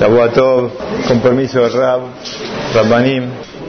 [0.00, 0.70] Shabuatov,
[1.06, 2.00] con permiso de Rab,
[2.74, 3.24] Rabbanim.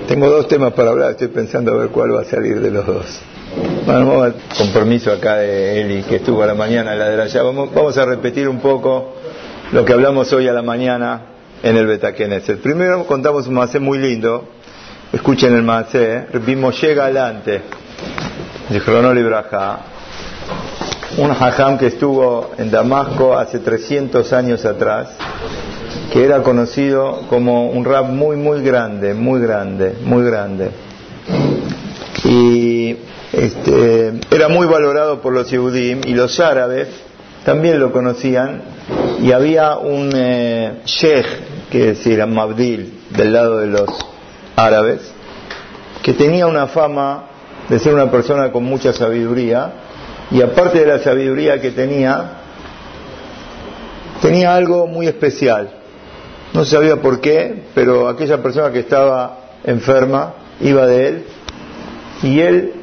[0.08, 2.86] Tengo dos temas para hablar, estoy pensando a ver cuál va a salir de los
[2.86, 3.20] dos.
[3.86, 7.44] Bueno, con permiso acá de Eli, que estuvo a la mañana la de la ya,
[7.44, 9.16] vamos, vamos a repetir un poco
[9.74, 11.24] lo que hablamos hoy a la mañana
[11.64, 14.46] en el El Primero contamos un macé muy lindo,
[15.12, 17.62] escuchen el macé, vimos llega adelante,
[18.70, 19.80] de Cronol Ibraja,
[21.18, 25.10] un hajam que estuvo en Damasco hace 300 años atrás,
[26.12, 30.70] que era conocido como un rap muy, muy grande, muy grande, muy grande.
[32.26, 32.98] Y
[33.32, 36.90] este, era muy valorado por los Yehudim y los árabes
[37.46, 38.62] también lo conocían.
[39.22, 43.88] Y había un eh, sheikh, que decir, Mabdil, del lado de los
[44.58, 45.00] árabes,
[46.04, 47.24] que tenía una fama
[47.70, 49.72] de ser una persona con mucha sabiduría.
[50.30, 52.32] Y aparte de la sabiduría que tenía,
[54.22, 55.78] tenía algo muy especial
[56.54, 61.24] no sabía por qué, pero aquella persona que estaba enferma iba de él
[62.24, 62.74] y él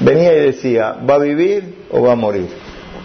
[0.00, 2.48] venía y decía, ¿va a vivir o va a morir?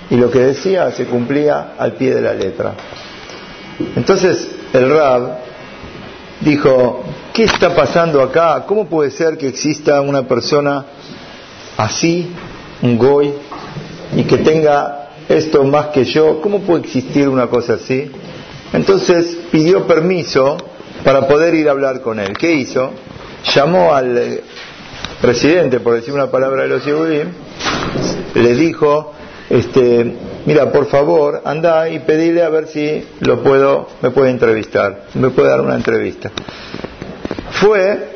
[0.10, 2.74] Y lo que decía se cumplía al pie de la letra.
[3.96, 5.38] Entonces el Rab
[6.42, 7.04] dijo,
[7.34, 8.66] ¿qué está pasando acá?
[8.68, 10.86] ¿Cómo puede ser que exista una persona
[11.78, 12.32] así,
[12.82, 13.34] un goy,
[14.16, 16.42] y que tenga esto más que yo?
[16.42, 18.12] ¿Cómo puede existir una cosa así?
[18.74, 20.58] Entonces pidió permiso
[21.04, 22.38] para poder ir a hablar con él.
[22.38, 22.92] ¿Qué hizo?
[23.56, 24.44] Llamó al eh,
[25.22, 27.30] presidente, por decir una palabra de los Yehudim,
[28.36, 29.14] le dijo,
[29.50, 35.06] este, mira, por favor, anda y pedile a ver si lo puedo, me puede entrevistar,
[35.16, 36.32] me puede dar una entrevista.
[37.52, 38.10] Fue,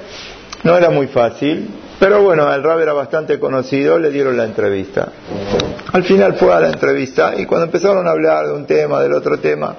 [0.63, 5.09] no era muy fácil, pero bueno, el Rab era bastante conocido, le dieron la entrevista.
[5.91, 9.13] Al final fue a la entrevista y cuando empezaron a hablar de un tema, del
[9.13, 9.75] otro tema,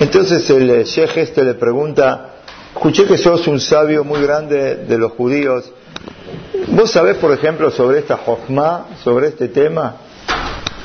[0.00, 2.34] entonces el eh, sheikh este le pregunta,
[2.74, 5.72] escuché que sos un sabio muy grande de los judíos.
[6.68, 9.96] ¿Vos sabés, por ejemplo, sobre esta hojma, sobre este tema?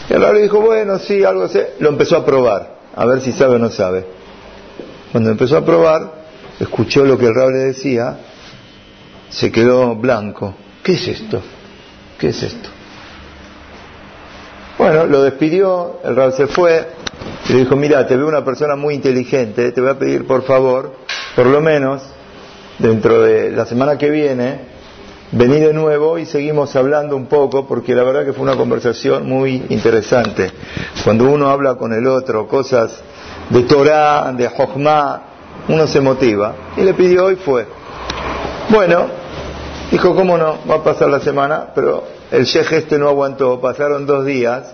[0.10, 1.74] Y el le dijo, bueno, sí, algo sé.
[1.80, 4.06] Lo empezó a probar, a ver si sabe o no sabe.
[5.12, 6.14] Cuando empezó a probar,
[6.60, 8.18] escuchó lo que el rab le decía,
[9.30, 10.56] se quedó blanco.
[10.84, 11.42] ¿Qué es esto?
[12.18, 12.70] ¿Qué es esto?
[14.78, 16.88] Bueno, lo despidió, el rab se fue,
[17.50, 20.44] y le dijo, mira, te veo una persona muy inteligente, te voy a pedir por
[20.44, 20.94] favor,
[21.36, 22.04] por lo menos,
[22.78, 24.60] dentro de la semana que viene,
[25.32, 29.28] vení de nuevo y seguimos hablando un poco, porque la verdad que fue una conversación
[29.28, 30.52] muy interesante.
[31.04, 33.02] Cuando uno habla con el otro, cosas
[33.50, 35.22] de Torah, de Jochma,
[35.70, 36.54] uno se motiva.
[36.78, 37.66] Y le pidió y fue.
[38.70, 39.08] Bueno,
[39.92, 40.58] dijo, ¿cómo no?
[40.70, 44.74] Va a pasar la semana, pero el sheikh este no aguantó, pasaron dos días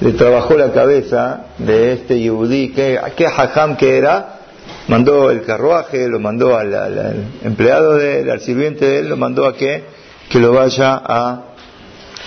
[0.00, 4.40] le trabajó la cabeza de este yudí, que qué hajam que era,
[4.88, 9.46] mandó el carruaje, lo mandó al, empleado de él, al sirviente de él, lo mandó
[9.46, 9.84] a que,
[10.30, 11.42] que lo vaya a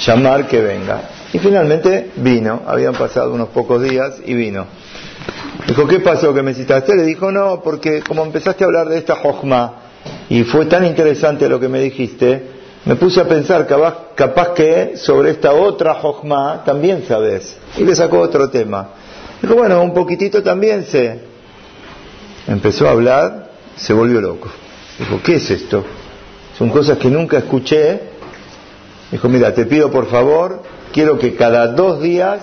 [0.06, 1.02] llamar que venga.
[1.34, 4.68] Y finalmente vino, habían pasado unos pocos días y vino.
[5.68, 6.96] Dijo, ¿qué pasó que me citaste?
[6.96, 9.74] Le dijo, no, porque como empezaste a hablar de esta hojma
[10.30, 12.52] y fue tan interesante lo que me dijiste,
[12.86, 17.56] me puse a pensar, capaz, que sobre esta otra Jochma también sabes.
[17.78, 18.90] Y le sacó otro tema.
[19.42, 21.20] Dijo, bueno, un poquitito también sé.
[22.46, 24.50] Empezó a hablar, se volvió loco.
[25.00, 25.86] Dijo, ¿qué es esto?
[26.58, 28.02] Son cosas que nunca escuché.
[29.12, 30.62] Dijo, mira, te pido por favor,
[30.92, 32.42] quiero que cada dos días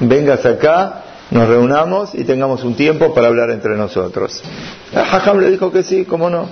[0.00, 4.42] vengas acá, nos reunamos y tengamos un tiempo para hablar entre nosotros.
[4.92, 6.48] Hajam le dijo que sí, ¿cómo no?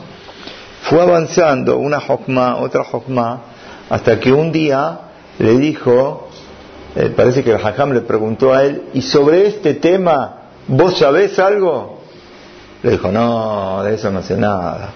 [0.88, 3.40] Fue avanzando una hokma, otra hokma,
[3.90, 5.00] hasta que un día
[5.38, 6.28] le dijo,
[6.94, 11.38] eh, parece que el Hajam le preguntó a él, ¿y sobre este tema vos sabés
[11.40, 11.98] algo?
[12.84, 14.92] Le dijo, no, de eso no sé nada.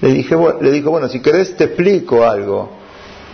[0.00, 2.70] Le, dije, le dijo, bueno, si querés te explico algo.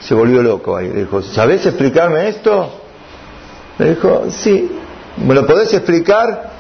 [0.01, 0.89] Se volvió loco ahí.
[0.89, 2.73] Le dijo, ¿sabés explicarme esto?
[3.79, 4.71] Le dijo, sí.
[5.17, 6.51] ¿Me lo podés explicar?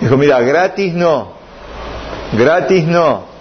[0.00, 1.34] Dijo, mira, gratis no.
[2.32, 3.35] Gratis no.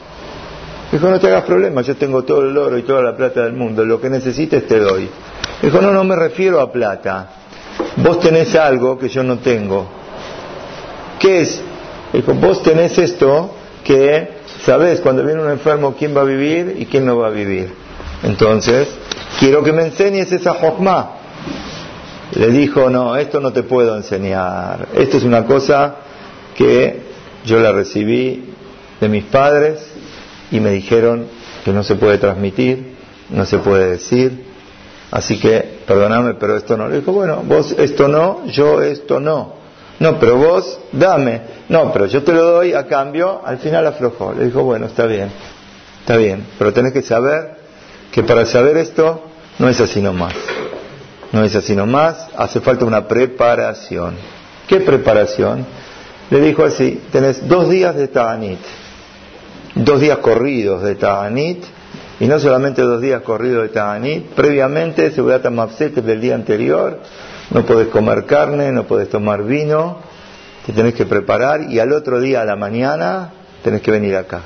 [0.92, 3.54] Dijo, no te hagas problema, yo tengo todo el oro y toda la plata del
[3.54, 5.10] mundo, lo que necesites te doy.
[5.62, 7.30] Dijo, no, no me refiero a plata.
[7.98, 9.88] Vos tenés algo que yo no tengo.
[11.20, 11.62] ¿Qué es?
[12.14, 13.52] Dijo, vos tenés esto
[13.84, 14.30] que
[14.64, 17.74] sabés cuando viene un enfermo quién va a vivir y quién no va a vivir.
[18.24, 18.88] Entonces,
[19.40, 21.12] quiero que me enseñes esa hojma.
[22.34, 24.88] Le dijo, no, esto no te puedo enseñar.
[24.94, 25.96] Esto es una cosa
[26.56, 27.02] que
[27.46, 28.54] yo la recibí
[29.00, 29.94] de mis padres
[30.51, 31.27] y me dijeron
[31.63, 32.95] que no se puede transmitir,
[33.30, 34.45] no se puede decir,
[35.12, 36.88] así que perdonadme, pero esto no.
[36.88, 39.65] Le dijo, bueno, vos esto no, yo esto no.
[40.00, 41.42] No, pero vos dame.
[41.69, 43.42] No, pero yo te lo doy a cambio.
[43.45, 44.33] Al final aflojó.
[44.33, 45.31] Le dijo, bueno, está bien,
[46.01, 46.45] está bien.
[46.57, 47.56] Pero tenés que saber
[48.12, 49.24] que para saber esto
[49.57, 50.33] no es así nomás.
[51.31, 52.27] No es así nomás.
[52.36, 54.15] Hace falta una preparación.
[54.68, 55.65] ¿Qué preparación?
[56.30, 58.59] Le dijo así, tenés dos días de Ta'anit.
[59.75, 61.63] Dos días corridos de Ta'anit.
[62.19, 64.27] Y no solamente dos días corridos de Ta'anit.
[64.30, 67.01] Previamente, Seguridad Mafset del día anterior
[67.51, 70.00] no podés comer carne, no podés tomar vino,
[70.66, 73.31] te tenés que preparar y al otro día a la mañana
[73.63, 74.42] tenés que venir acá.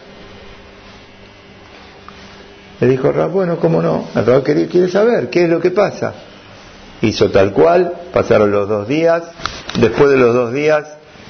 [2.80, 4.08] Le dijo Rab, bueno, ¿cómo no?
[4.16, 6.14] El Rab quiere, saber qué es lo que pasa.
[7.02, 9.24] Hizo tal cual, pasaron los dos días,
[9.80, 10.86] después de los dos días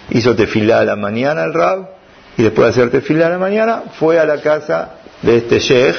[0.10, 1.90] hizo tefilá a la mañana el Rab,
[2.40, 4.92] y después de hacer tefilá a la mañana fue a la casa
[5.22, 5.96] de este sheikh,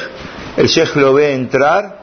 [0.57, 1.99] el sheikh lo ve entrar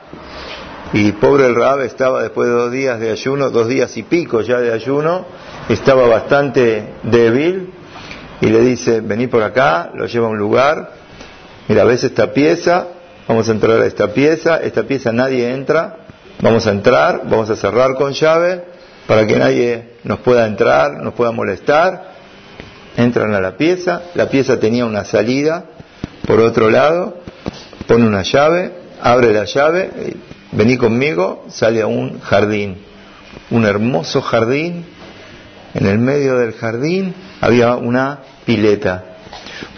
[0.93, 4.41] y pobre el Rab estaba después de dos días de ayuno, dos días y pico
[4.41, 5.25] ya de ayuno,
[5.69, 7.73] estaba bastante débil
[8.39, 10.91] y le dice, vení por acá, lo lleva a un lugar,
[11.67, 12.89] mira, ves esta pieza,
[13.27, 15.97] vamos a entrar a esta pieza, esta pieza nadie entra,
[16.41, 18.65] vamos a entrar, vamos a cerrar con llave
[19.07, 22.16] para que nadie nos pueda entrar, nos pueda molestar.
[22.97, 25.65] Entran a la pieza, la pieza tenía una salida
[26.27, 27.21] por otro lado,
[27.87, 30.15] pone una llave, abre la llave,
[30.51, 32.79] vení conmigo, sale a un jardín,
[33.49, 34.85] un hermoso jardín,
[35.73, 39.05] en el medio del jardín había una pileta,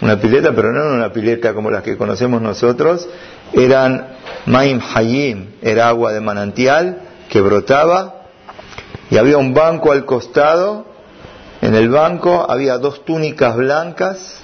[0.00, 3.08] una pileta, pero no era una pileta como las que conocemos nosotros,
[3.52, 4.08] eran
[4.46, 8.22] Maim Hayim, era agua de manantial que brotaba,
[9.08, 10.86] y había un banco al costado,
[11.70, 14.40] en el banco había dos túnicas blancas,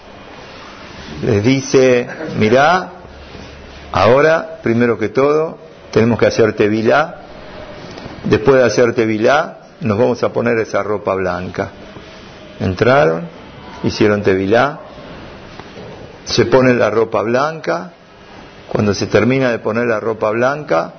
[1.24, 2.06] les dice,
[2.38, 2.92] mirá,
[3.90, 5.58] ahora, primero que todo,
[5.90, 7.16] tenemos que hacer tevilá.
[8.22, 11.70] Después de hacer tevilá, nos vamos a poner esa ropa blanca.
[12.60, 13.26] Entraron,
[13.82, 14.78] hicieron tevilá,
[16.26, 17.90] se pone la ropa blanca.
[18.68, 20.92] Cuando se termina de poner la ropa blanca,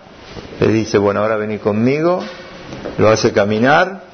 [0.60, 2.22] le dice, bueno, ahora vení conmigo,
[2.98, 4.07] lo hace caminar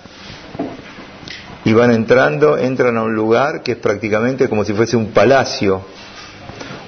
[1.66, 5.82] y van entrando, entran a un lugar que es prácticamente como si fuese un palacio.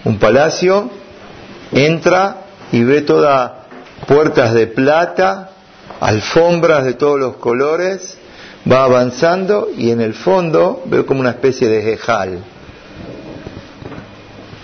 [0.04, 0.90] Un palacio,
[1.72, 2.42] entra
[2.72, 3.66] y ve toda
[4.08, 5.52] puertas de plata,
[6.02, 8.18] alfombras de todos los colores,
[8.70, 12.44] va avanzando y en el fondo veo como una especie de jejal.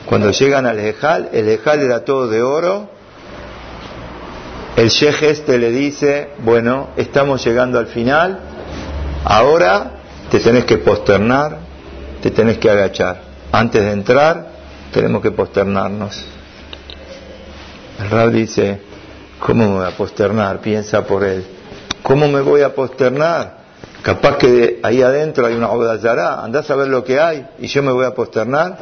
[0.06, 2.90] Cuando llegan al jejal, el jejal era todo de oro.
[4.76, 8.40] El sheikh este le dice, bueno, estamos llegando al final,
[9.24, 10.01] ahora
[10.32, 11.58] te tenés que posternar,
[12.22, 13.22] te tenés que agachar.
[13.52, 14.48] Antes de entrar,
[14.94, 16.26] tenemos que posternarnos.
[18.00, 18.80] El rab dice,
[19.42, 20.62] ¿Cómo me voy a posternar?
[20.62, 21.44] Piensa por él.
[22.04, 23.60] ¿Cómo me voy a posternar?
[24.04, 27.68] Capaz que ahí adentro hay una obra yará, andás a ver lo que hay y
[27.68, 28.78] yo me voy a posternar.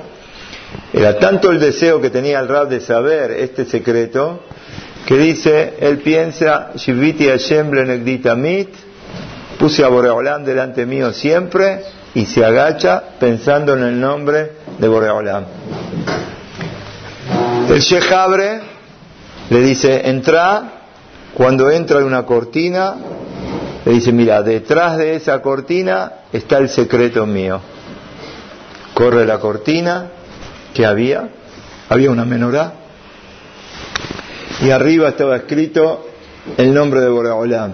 [0.93, 4.41] Era tanto el deseo que tenía el Rab de saber este secreto
[5.05, 7.69] que dice, él piensa, Shiviti Hashem
[8.37, 8.69] mit,
[9.59, 11.83] puse a Boreolam delante mío siempre
[12.15, 15.43] y se agacha pensando en el nombre de Boreolam.
[17.69, 18.61] El Sheikh abre
[19.49, 20.63] le dice, entra,
[21.33, 22.95] cuando entra en una cortina,
[23.83, 27.59] le dice, mira, detrás de esa cortina está el secreto mío.
[28.93, 30.09] Corre la cortina,
[30.73, 31.29] que había?
[31.89, 32.73] Había una menorá.
[34.61, 36.08] Y arriba estaba escrito
[36.57, 37.71] el nombre de Boreolam.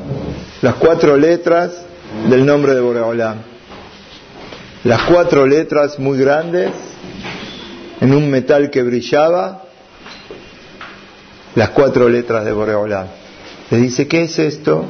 [0.62, 1.72] Las cuatro letras
[2.30, 3.38] del nombre de Boreolam.
[4.84, 6.72] Las cuatro letras muy grandes,
[8.02, 9.64] en un metal que brillaba,
[11.56, 13.08] las cuatro letras de Boreolá.
[13.72, 14.86] Le dice, ¿qué es esto?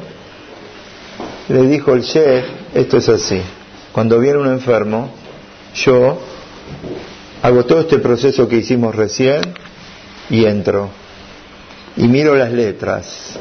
[1.48, 3.40] Le dijo el chef, esto es así.
[3.92, 5.10] Cuando viene un enfermo,
[5.74, 6.18] yo
[7.40, 9.40] hago todo este proceso que hicimos recién
[10.28, 10.90] y entro.
[11.96, 13.38] Y miro las letras.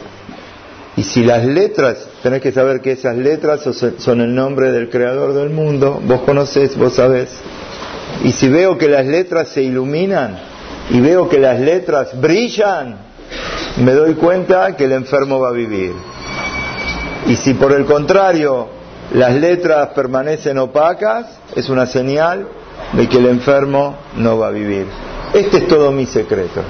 [0.97, 3.61] Y si las letras, tenés que saber que esas letras
[3.97, 7.29] son el nombre del creador del mundo, vos conocés, vos sabés.
[8.23, 10.39] Y si veo que las letras se iluminan
[10.89, 12.97] y veo que las letras brillan,
[13.77, 15.93] me doy cuenta que el enfermo va a vivir.
[17.27, 18.69] Y si por el contrario
[19.13, 22.47] las letras permanecen opacas, es una señal
[22.93, 24.85] de que el enfermo no va a vivir.
[25.33, 26.61] Este es todo mi secreto.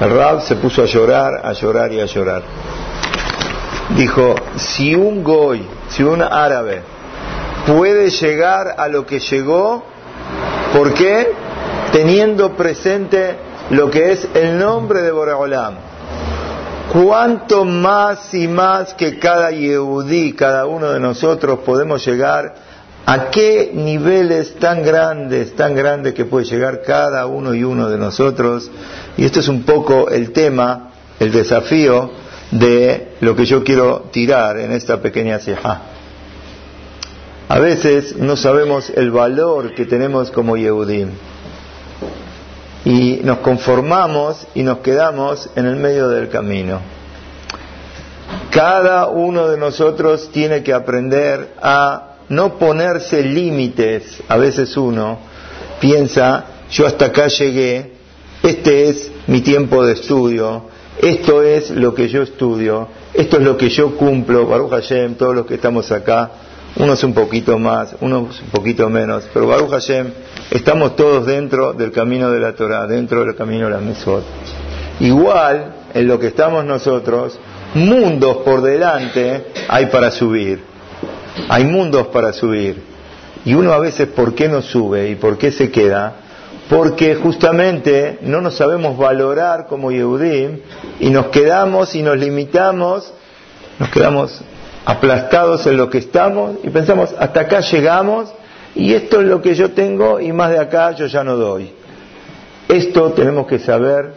[0.00, 2.42] El Rab se puso a llorar, a llorar y a llorar.
[4.00, 6.80] Dijo, si un goy, si un árabe
[7.66, 9.84] puede llegar a lo que llegó,
[10.72, 11.30] ¿por qué?
[11.92, 13.36] Teniendo presente
[13.68, 15.74] lo que es el nombre de Boreolam.
[16.90, 22.54] cuánto más y más que cada Yehudí, cada uno de nosotros podemos llegar
[23.04, 27.98] a qué niveles tan grandes, tan grandes que puede llegar cada uno y uno de
[27.98, 28.70] nosotros.
[29.18, 30.88] Y esto es un poco el tema,
[31.18, 32.19] el desafío
[32.50, 35.82] de lo que yo quiero tirar en esta pequeña ceja.
[37.48, 41.10] A veces no sabemos el valor que tenemos como Yehudim
[42.84, 46.80] y nos conformamos y nos quedamos en el medio del camino.
[48.50, 54.22] Cada uno de nosotros tiene que aprender a no ponerse límites.
[54.28, 55.18] A veces uno
[55.80, 57.92] piensa, yo hasta acá llegué,
[58.42, 60.64] este es mi tiempo de estudio,
[60.98, 65.34] esto es lo que yo estudio, esto es lo que yo cumplo, Baruch Hashem, todos
[65.34, 66.30] los que estamos acá,
[66.76, 70.08] unos un poquito más, unos un poquito menos, pero Baruch Hashem,
[70.50, 74.24] estamos todos dentro del camino de la Torah, dentro del camino de la Mesot.
[75.00, 77.38] Igual, en lo que estamos nosotros,
[77.74, 80.62] mundos por delante hay para subir.
[81.48, 82.82] Hay mundos para subir.
[83.44, 86.16] Y uno a veces, ¿por qué no sube y por qué se queda?
[86.70, 90.60] Porque justamente no nos sabemos valorar como Yehudim
[91.00, 93.12] y nos quedamos y nos limitamos,
[93.80, 94.40] nos quedamos
[94.84, 98.32] aplastados en lo que estamos y pensamos, hasta acá llegamos
[98.76, 101.72] y esto es lo que yo tengo y más de acá yo ya no doy.
[102.68, 104.14] Esto tenemos que saber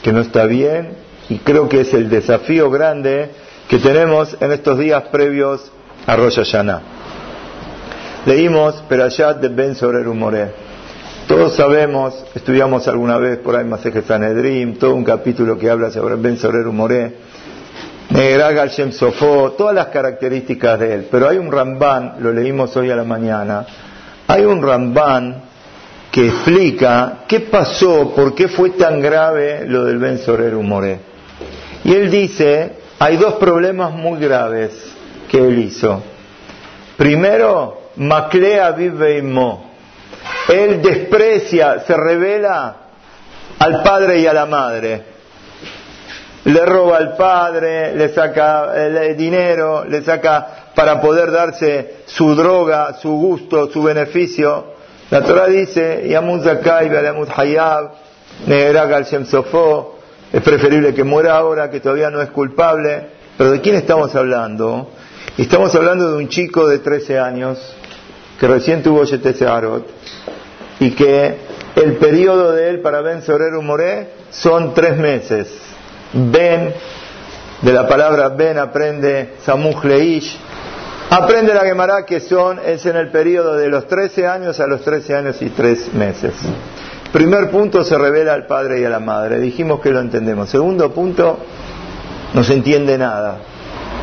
[0.00, 0.92] que no está bien
[1.28, 3.30] y creo que es el desafío grande
[3.68, 5.72] que tenemos en estos días previos
[6.06, 6.82] a Rosh Hashanah.
[8.26, 10.67] Leímos Perashat de Ben Sorer Humoré.
[11.28, 16.14] Todos sabemos, estudiamos alguna vez por ahí Maseje Sanedrim, todo un capítulo que habla sobre
[16.14, 17.16] Ben Sorer Humoré
[18.08, 21.08] Negrag Shem Sofó, todas las características de él.
[21.10, 23.66] Pero hay un Ramban, lo leímos hoy a la mañana,
[24.26, 25.42] hay un Ramban
[26.10, 30.98] que explica qué pasó, por qué fue tan grave lo del Ben Sorer Humoré.
[31.84, 34.72] Y él dice, hay dos problemas muy graves
[35.30, 36.02] que él hizo.
[36.96, 39.67] Primero, Maclea vive Mo.
[40.48, 42.76] Él desprecia, se revela
[43.58, 45.18] al padre y a la madre
[46.48, 52.94] le roba al padre, le saca el dinero, le saca para poder darse su droga,
[52.94, 54.72] su gusto, su beneficio.
[55.10, 56.90] La Torah dice, Yamud Zakai,
[57.36, 57.90] Hayab,
[60.32, 63.08] es preferible que muera ahora, que todavía no es culpable.
[63.36, 64.90] Pero ¿de quién estamos hablando?
[65.36, 67.76] Estamos hablando de un chico de 13 años
[68.38, 69.02] que recién tuvo
[69.48, 69.86] Arot
[70.80, 71.36] y que
[71.74, 75.48] el periodo de él para Ben Sorer Moré son tres meses.
[76.12, 76.72] Ben,
[77.62, 80.38] de la palabra Ben aprende Samuj Leish,
[81.10, 84.82] aprende la Gemara que son, es en el periodo de los 13 años a los
[84.82, 86.34] 13 años y 3 meses.
[87.12, 90.50] Primer punto se revela al padre y a la madre, dijimos que lo entendemos.
[90.50, 91.38] Segundo punto,
[92.34, 93.38] no se entiende nada,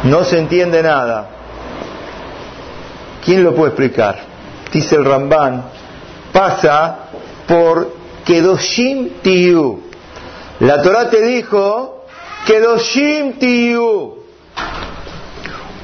[0.04, 1.30] no se entiende nada.
[3.26, 4.20] ¿Quién lo puede explicar?
[4.72, 5.66] Dice el Ramban,
[6.32, 6.98] pasa
[7.48, 7.92] por
[8.24, 9.82] Kedoshim Tiu.
[10.60, 12.06] La Torah te dijo
[12.46, 14.24] Kedoshim tiyu.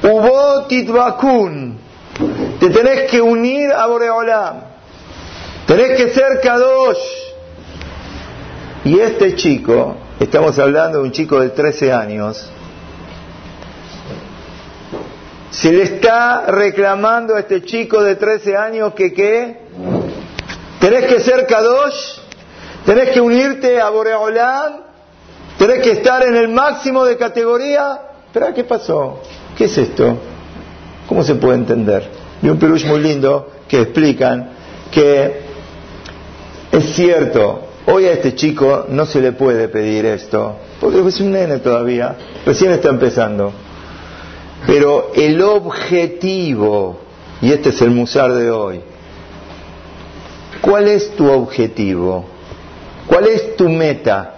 [0.02, 0.68] Ubot.
[2.60, 4.60] Te tenés que unir a Boreolam.
[5.66, 6.98] Tenés que ser Kadosh.
[8.84, 12.50] Y este chico, estamos hablando de un chico de 13 años,
[15.52, 19.60] se le está reclamando a este chico de 13 años que qué?
[20.80, 22.18] Tenés que ser Kadosh,
[22.84, 24.92] tenés que unirte a Boreolam
[25.62, 28.00] Tenés que estar en el máximo de categoría.
[28.32, 29.20] Pero ¿qué pasó?
[29.56, 30.18] ¿Qué es esto?
[31.06, 32.08] ¿Cómo se puede entender?
[32.42, 34.50] Y un peluche muy lindo que explican
[34.90, 35.40] que
[36.72, 41.30] es cierto, hoy a este chico no se le puede pedir esto, porque es un
[41.30, 43.52] nene todavía, recién está empezando.
[44.66, 46.98] Pero el objetivo,
[47.40, 48.80] y este es el musar de hoy,
[50.60, 52.24] ¿cuál es tu objetivo?
[53.06, 54.34] ¿Cuál es tu meta?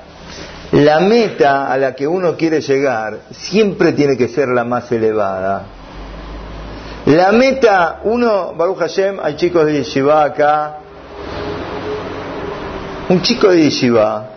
[0.73, 5.66] La meta a la que uno quiere llegar siempre tiene que ser la más elevada.
[7.07, 10.78] La meta, uno, Baruch Hashem, hay chicos de Yeshiva acá.
[13.11, 14.31] Un chico de Yeshiva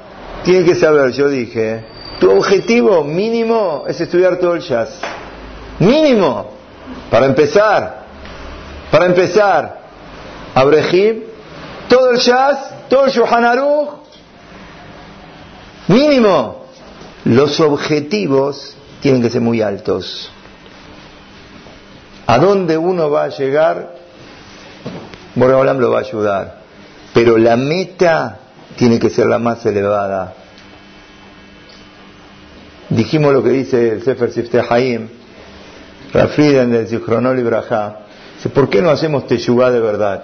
[0.44, 1.86] tiene que saber, yo dije,
[2.20, 4.90] tu objetivo mínimo es estudiar todo el jazz.
[5.80, 6.52] Mínimo.
[7.10, 8.06] Para empezar.
[8.92, 9.78] Para empezar.
[10.56, 11.24] Abrehim,
[11.88, 14.02] todo el jazz, todo el Shohan
[15.88, 16.66] Mínimo.
[17.26, 20.32] Los objetivos tienen que ser muy altos.
[22.26, 23.96] ¿A dónde uno va a llegar?
[25.36, 26.62] Boreolam lo va a ayudar.
[27.14, 28.40] Pero la meta
[28.76, 30.34] tiene que ser la más elevada.
[32.90, 35.10] dijimos lo que dice el Sefer Sifteh Haim,
[36.14, 38.00] Rafiden del Zichronol Ibrahá,
[38.54, 40.24] ¿por qué no hacemos teshuvá de verdad?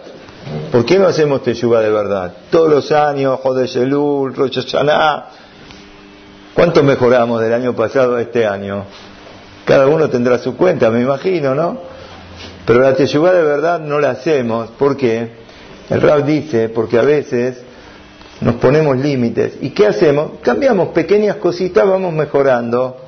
[0.71, 2.33] ¿Por qué no hacemos teshuvá de verdad?
[2.49, 5.25] Todos los años, Jodesh Elul, Rosh Hashanah,
[6.53, 8.85] ¿cuánto mejoramos del año pasado a este año?
[9.65, 11.77] Cada uno tendrá su cuenta, me imagino, ¿no?
[12.65, 15.43] Pero la teshuvá de verdad no la hacemos, ¿por qué?
[15.89, 17.57] El Rab dice, porque a veces
[18.41, 19.57] nos ponemos límites.
[19.61, 20.39] ¿Y qué hacemos?
[20.41, 23.02] Cambiamos pequeñas cositas, vamos mejorando.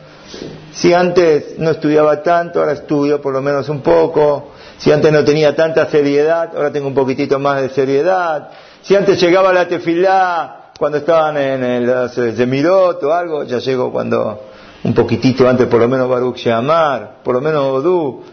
[0.74, 4.52] Si antes no estudiaba tanto, ahora estudio por lo menos un poco.
[4.78, 8.50] Si antes no tenía tanta seriedad, ahora tengo un poquitito más de seriedad.
[8.82, 13.92] Si antes llegaba a la tefilá cuando estaban en el Zemirot o algo, ya llego
[13.92, 14.42] cuando
[14.84, 18.24] un poquitito antes, por lo menos Baruch Shamar, por lo menos Odú.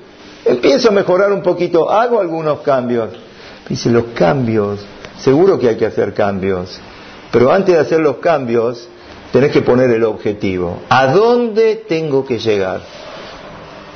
[0.45, 3.11] Empiezo a mejorar un poquito, hago algunos cambios.
[3.69, 4.81] Dice, los cambios,
[5.19, 6.81] seguro que hay que hacer cambios.
[7.31, 8.89] Pero antes de hacer los cambios,
[9.33, 10.81] tenés que poner el objetivo.
[10.89, 12.83] ¿A dónde tengo que llegar?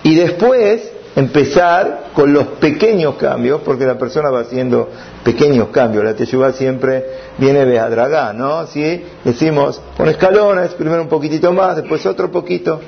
[0.02, 4.88] Y después empezar con los pequeños cambios, porque la persona va haciendo
[5.24, 6.04] pequeños cambios.
[6.04, 7.04] La teyubá siempre
[7.38, 8.66] viene de adragá, ¿no?
[8.66, 12.80] Si decimos con escalones, primero un poquitito más, después otro poquito,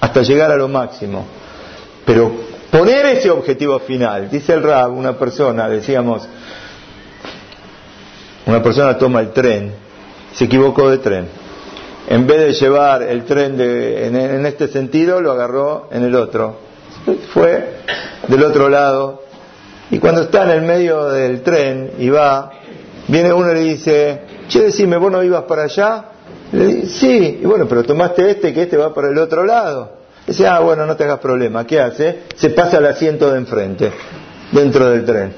[0.00, 1.24] hasta llegar a lo máximo.
[2.04, 2.32] Pero
[2.70, 6.28] poner ese objetivo final, dice el Rab, una persona, decíamos,
[8.44, 9.72] una persona toma el tren,
[10.34, 11.41] se equivocó de tren.
[12.08, 16.56] En vez de llevar el tren en, este sentido, lo agarró en el otro.
[17.32, 17.76] Fue
[18.28, 19.22] del otro lado.
[19.90, 22.50] Y cuando está en el medio del tren y va,
[23.08, 26.04] viene uno y le dice, che, decime, ¿vos no ibas para allá?
[26.52, 30.02] Le dice, sí, y bueno, pero tomaste este, que este va para el otro lado.
[30.26, 31.66] Dice, ah, bueno, no te hagas problema.
[31.66, 32.22] ¿Qué hace?
[32.36, 33.92] Se pasa al asiento de enfrente,
[34.50, 35.32] dentro del tren.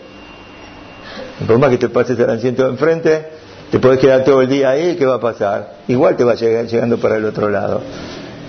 [1.47, 3.26] Por más que te pases al asiento de enfrente,
[3.74, 5.78] te puedes quedar todo el día ahí, ¿qué va a pasar?
[5.88, 7.82] Igual te va a llegar llegando para el otro lado.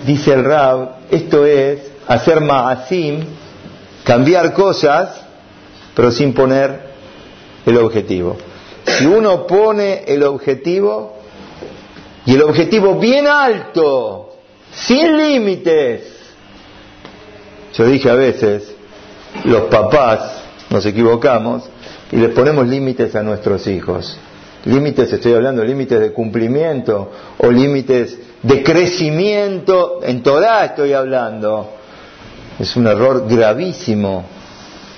[0.06, 3.24] Dice el Rab, esto es hacer ma'asim,
[4.04, 5.20] cambiar cosas,
[5.96, 6.78] pero sin poner
[7.66, 8.36] el objetivo.
[8.84, 11.16] Si uno pone el objetivo,
[12.24, 14.36] y el objetivo bien alto,
[14.72, 16.02] sin límites,
[17.74, 18.72] yo dije a veces,
[19.42, 20.20] los papás
[20.70, 21.64] nos equivocamos,
[22.12, 24.20] y le ponemos límites a nuestros hijos.
[24.66, 31.70] Límites, estoy hablando, límites de cumplimiento o límites de crecimiento, en toda estoy hablando.
[32.58, 34.24] Es un error gravísimo.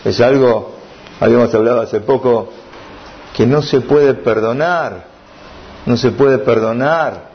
[0.07, 0.73] Es algo,
[1.21, 2.49] habíamos hablado hace poco,
[3.37, 5.05] que no se puede perdonar.
[5.85, 7.29] No se puede perdonar.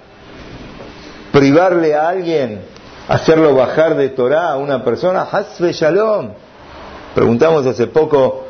[1.32, 2.62] Privarle a alguien,
[3.10, 6.30] hacerlo bajar de Torah a una persona, Hasbe Shalom.
[7.14, 8.48] Preguntamos hace poco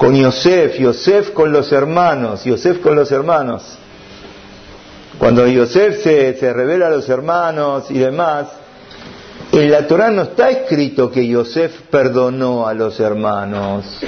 [0.00, 3.76] con Yosef, Yosef con los hermanos, Yosef con los hermanos.
[5.18, 8.46] Cuando Yosef se, revela a los hermanos y demás,
[9.52, 14.00] en la Torah no está escrito que Yosef perdonó a los hermanos.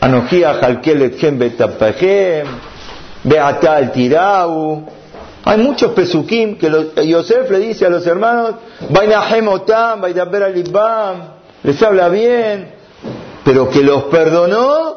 [0.00, 0.60] Anojía
[3.24, 4.86] Beatal Tirau.
[5.44, 6.70] Hay muchos pesukim que
[7.04, 8.54] Yosef le dice a los hermanos,
[8.90, 11.31] Vainahem Otam, Vainaber Alibam
[11.62, 12.70] les habla bien,
[13.44, 14.96] pero que los perdonó,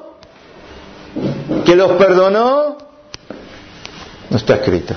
[1.66, 2.78] que los perdonó,
[4.30, 4.96] no está escrito.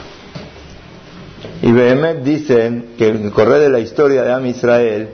[1.63, 5.09] Y Behemet dicen que en el correr de la historia de Am Israel,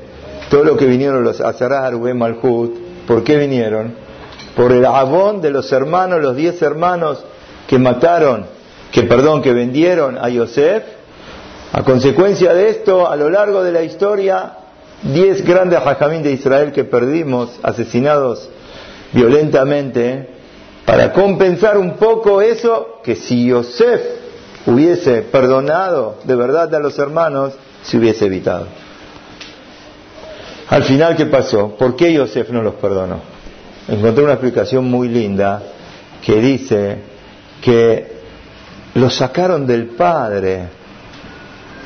[0.51, 2.75] todo lo que vinieron los Azarah, Arubem, Malhut,
[3.07, 3.95] ¿por qué vinieron?
[4.55, 7.25] Por el abón de los hermanos, los diez hermanos
[7.67, 8.47] que mataron,
[8.93, 10.85] que perdón, que vendieron a Yosef.
[11.73, 14.53] A consecuencia de esto, a lo largo de la historia,
[15.12, 18.49] diez grandes hajamín de Israel que perdimos, asesinados
[19.12, 20.29] violentamente,
[20.85, 24.01] para compensar un poco eso, que si Yosef
[24.67, 28.67] hubiese perdonado de verdad a los hermanos, se hubiese evitado.
[30.69, 31.77] Al final, ¿qué pasó?
[31.77, 33.21] ¿Por qué Yosef no los perdonó?
[33.87, 35.62] Encontré una explicación muy linda
[36.25, 36.99] que dice
[37.62, 38.14] que
[38.95, 40.69] los sacaron del Padre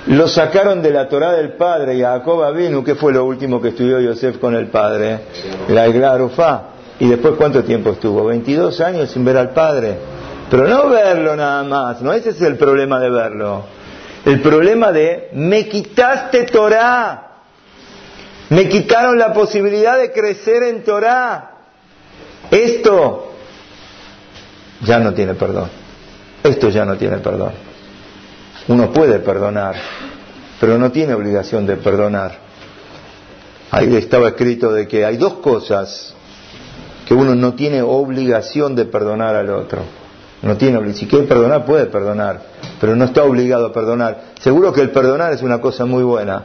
[0.09, 3.69] lo sacaron de la Torah del padre, y Jacob Abinu, que fue lo último que
[3.69, 5.21] estudió Yosef con el padre,
[5.69, 6.63] la Iglarufá.
[6.99, 8.25] Y después, ¿cuánto tiempo estuvo?
[8.25, 9.97] 22 años sin ver al padre.
[10.51, 13.65] Pero no verlo nada más, no ese es el problema de verlo.
[14.25, 17.25] El problema de, me quitaste Torah.
[18.49, 21.51] Me quitaron la posibilidad de crecer en Torah.
[22.51, 23.35] Esto
[24.81, 25.69] ya no tiene perdón.
[26.43, 27.68] Esto ya no tiene perdón.
[28.69, 29.77] Uno puede perdonar,
[30.61, 32.33] pero no tiene obligación de perdonar.
[33.71, 36.15] Ahí estaba escrito de que hay dos cosas
[37.07, 39.81] que uno no tiene obligación de perdonar al otro.
[40.43, 42.43] no tiene si quiere perdonar puede perdonar,
[42.81, 44.25] pero no está obligado a perdonar.
[44.41, 46.45] Seguro que el perdonar es una cosa muy buena.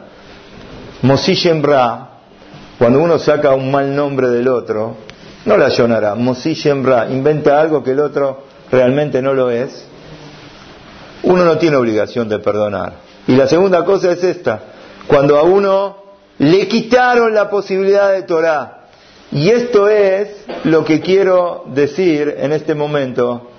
[1.02, 2.20] Mosí Ra,
[2.78, 4.96] cuando uno saca un mal nombre del otro,
[5.44, 6.14] no la llorará.
[6.14, 9.86] Mosí Ra inventa algo que el otro realmente no lo es.
[11.24, 12.92] Uno no tiene obligación de perdonar.
[13.26, 14.60] Y la segunda cosa es esta,
[15.06, 16.04] cuando a uno
[16.38, 18.80] le quitaron la posibilidad de Torah.
[19.32, 20.28] Y esto es
[20.64, 23.50] lo que quiero decir en este momento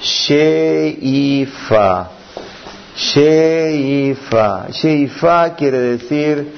[0.00, 2.10] Sheifa.
[2.96, 4.68] Sheifa.
[4.70, 6.52] Sheifa quiere decir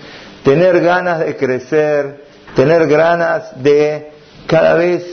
[0.44, 4.12] tener ganas de crecer, tener ganas de
[4.46, 5.05] cada vez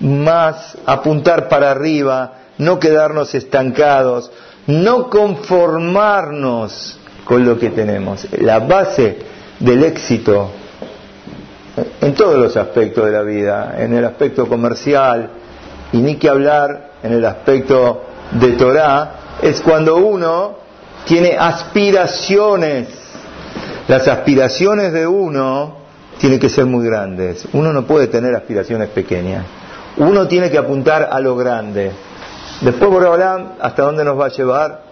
[0.00, 4.32] más apuntar para arriba, no quedarnos estancados,
[4.66, 8.26] no conformarnos con lo que tenemos.
[8.38, 9.18] La base
[9.58, 10.50] del éxito
[12.00, 15.30] en todos los aspectos de la vida, en el aspecto comercial,
[15.92, 20.56] y ni que hablar en el aspecto de Torah, es cuando uno
[21.04, 22.88] tiene aspiraciones.
[23.88, 25.76] Las aspiraciones de uno
[26.18, 27.46] tienen que ser muy grandes.
[27.52, 29.44] Uno no puede tener aspiraciones pequeñas.
[29.96, 31.90] Uno tiene que apuntar a lo grande.
[32.62, 34.82] Después Borobalán, hasta dónde nos va a llevar,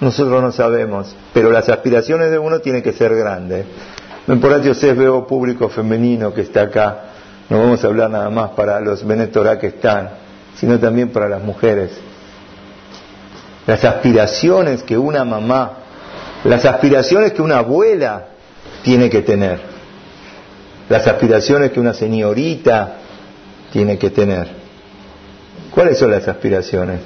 [0.00, 1.14] nosotros no sabemos.
[1.32, 3.66] Pero las aspiraciones de uno tienen que ser grandes.
[4.26, 7.00] Por Yosef veo público femenino que está acá.
[7.48, 10.22] No vamos a hablar nada más para los Benetorá que están
[10.56, 11.90] sino también para las mujeres.
[13.66, 15.78] Las aspiraciones que una mamá,
[16.44, 18.26] las aspiraciones que una abuela
[18.82, 19.60] tiene que tener,
[20.88, 22.96] las aspiraciones que una señorita
[23.72, 24.61] tiene que tener.
[25.74, 27.00] ¿Cuáles son las aspiraciones?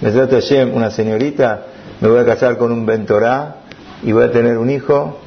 [0.00, 0.38] Me trata
[0.72, 1.66] una señorita,
[2.00, 3.62] me voy a casar con un ventorá
[4.02, 5.20] y voy a tener un hijo.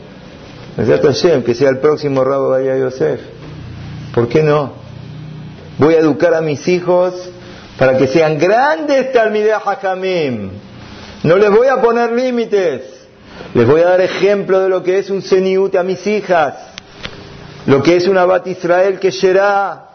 [0.78, 1.10] Me trata
[1.44, 3.22] que sea el próximo Rabo Bahía Yosef.
[4.14, 4.74] ¿Por qué no?
[5.78, 7.14] Voy a educar a mis hijos
[7.78, 10.52] para que sean grandes Talmidei Hakamim.
[11.24, 12.82] No les voy a poner límites.
[13.54, 16.56] Les voy a dar ejemplo de lo que es un Seniut a mis hijas,
[17.66, 19.89] lo que es una Bat Israel que será.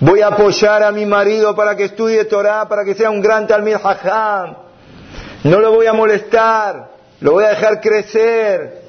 [0.00, 3.46] Voy a apoyar a mi marido para que estudie Torah, para que sea un gran
[3.46, 4.54] Talmid Hakam.
[5.44, 8.82] No lo voy a molestar, lo voy a dejar crecer.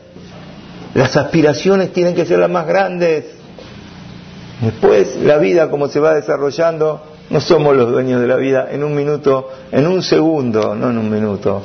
[0.93, 3.25] Las aspiraciones tienen que ser las más grandes.
[4.61, 8.83] Después, la vida, como se va desarrollando, no somos los dueños de la vida en
[8.83, 11.63] un minuto, en un segundo, no en un minuto.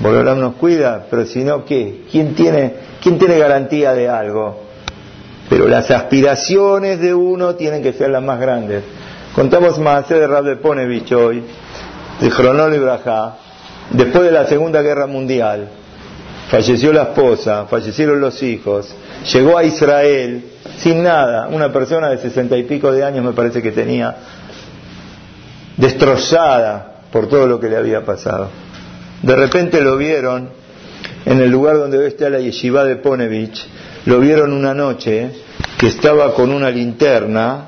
[0.00, 2.02] Volverán nos cuida, pero si no, ¿qué?
[2.10, 4.61] ¿Quién tiene, ¿Quién tiene garantía de algo?
[5.52, 8.84] Pero las aspiraciones de uno tienen que ser las más grandes.
[9.34, 11.42] Contamos más de Rab de Ponevich hoy,
[12.18, 13.36] de Cronol y Brajá,
[13.90, 15.68] después de la Segunda Guerra Mundial,
[16.48, 18.94] falleció la esposa, fallecieron los hijos,
[19.30, 20.42] llegó a Israel
[20.78, 24.16] sin nada, una persona de sesenta y pico de años me parece que tenía,
[25.76, 28.48] destrozada por todo lo que le había pasado.
[29.20, 30.48] De repente lo vieron
[31.24, 33.66] en el lugar donde hoy está la yeshiva de Ponevich,
[34.06, 35.30] lo vieron una noche
[35.78, 37.66] que estaba con una linterna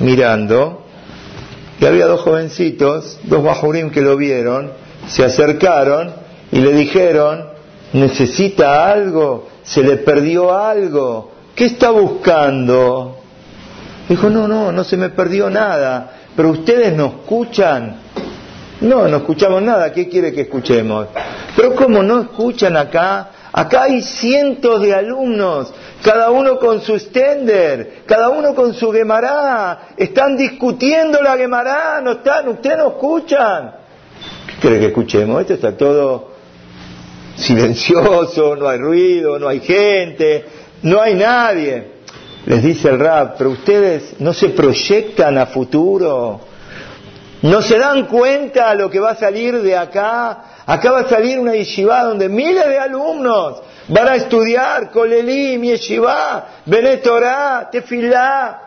[0.00, 0.84] mirando,
[1.80, 4.72] y había dos jovencitos, dos bajurim que lo vieron,
[5.08, 6.12] se acercaron
[6.52, 7.46] y le dijeron,
[7.92, 13.16] necesita algo, se le perdió algo, ¿qué está buscando?
[14.08, 17.96] Dijo, no, no, no se me perdió nada, pero ustedes no escuchan.
[18.80, 21.06] No, no escuchamos nada, ¿qué quiere que escuchemos?
[21.56, 23.30] Pero ¿cómo no escuchan acá?
[23.52, 29.88] Acá hay cientos de alumnos, cada uno con su stender, cada uno con su Gemara,
[29.96, 33.72] están discutiendo la Gemara, no están, ustedes no escuchan.
[34.60, 35.40] ¿Qué que escuchemos?
[35.40, 36.30] Esto está todo
[37.34, 40.44] silencioso, no hay ruido, no hay gente,
[40.82, 42.00] no hay nadie.
[42.46, 46.40] Les dice el rap, pero ustedes no se proyectan a futuro,
[47.42, 50.44] no se dan cuenta lo que va a salir de acá.
[50.70, 56.46] Acá va a salir una yeshiva donde miles de alumnos van a estudiar Kolelim, Yeshiva,
[56.64, 58.60] Benetorá, Tefilá.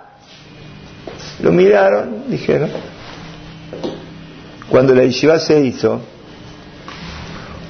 [1.39, 2.69] Lo miraron, dijeron.
[4.69, 6.01] Cuando la yeshiva se hizo,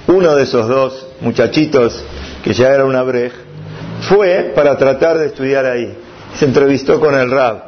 [0.07, 2.03] uno de esos dos muchachitos
[2.43, 3.33] que ya era una brej,
[4.01, 5.95] fue para tratar de estudiar ahí.
[6.39, 7.65] Se entrevistó con el Rab.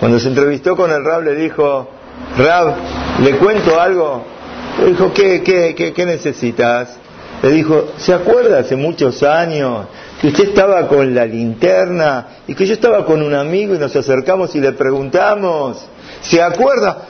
[0.00, 1.90] Cuando se entrevistó con el Rab le dijo,
[2.38, 2.76] Rab,
[3.20, 4.37] ¿le cuento algo?
[4.80, 6.96] Le dijo, ¿qué, qué, qué, necesitas?
[7.42, 9.86] Le dijo, ¿se acuerda hace muchos años
[10.20, 13.94] que usted estaba con la linterna y que yo estaba con un amigo y nos
[13.94, 15.84] acercamos y le preguntamos?
[16.22, 17.06] ¿Se acuerda?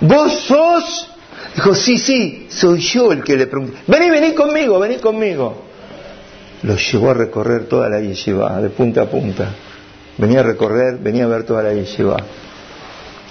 [0.00, 1.08] ¿Vos sos
[1.58, 3.78] Dijo, sí, sí, soy yo el que le pregunté.
[3.88, 5.64] Vení, vení conmigo, vení conmigo.
[6.62, 9.54] Lo llevó a recorrer toda la yeshiva, de punta a punta.
[10.18, 12.16] Venía a recorrer, venía a ver toda la yeshiva.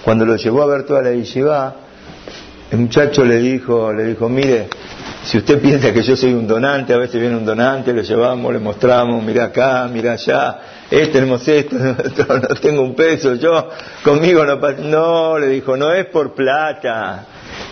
[0.04, 1.74] cuando lo llevó a ver toda la yeshiva,
[2.70, 4.68] el muchacho le dijo, le dijo, mire,
[5.24, 8.52] si usted piensa que yo soy un donante, a veces viene un donante, lo llevamos,
[8.52, 10.60] le mostramos, mira acá, mira allá,
[10.92, 13.70] eh, tenemos esto, no tengo un peso, yo
[14.04, 14.82] conmigo no pasa.
[14.82, 17.26] No, le dijo, no es por plata.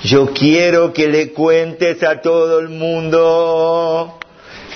[0.03, 4.17] Yo quiero que le cuentes a todo el mundo,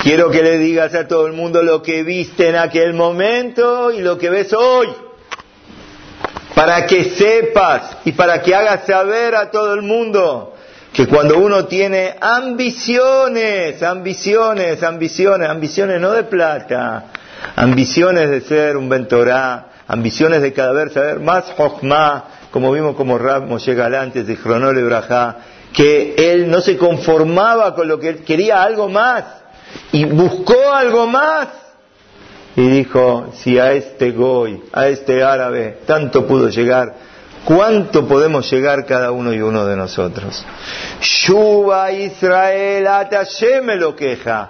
[0.03, 4.01] quiero que le digas a todo el mundo lo que viste en aquel momento y
[4.01, 4.88] lo que ves hoy
[6.60, 10.56] para que sepas y para que hagas saber a todo el mundo
[10.91, 17.06] que cuando uno tiene ambiciones, ambiciones, ambiciones, ambiciones no de plata,
[17.56, 23.17] ambiciones de ser un ventorá, ambiciones de cada vez saber más Jochma, como vimos como
[23.17, 25.38] Rab Moshe Galante de Cronole Brajá,
[25.72, 29.24] que él no se conformaba con lo que él quería algo más
[29.93, 31.48] y buscó algo más
[32.60, 36.93] y dijo, si a este goy, a este árabe, tanto pudo llegar,
[37.45, 40.45] ¿cuánto podemos llegar cada uno y uno de nosotros?
[41.00, 42.86] Shuba Israel,
[43.63, 44.50] me lo queja.